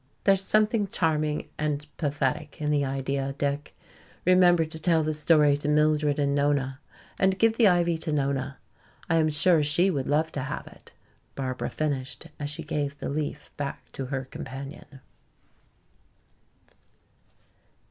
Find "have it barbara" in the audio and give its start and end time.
10.41-11.69